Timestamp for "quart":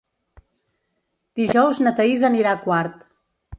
2.67-3.09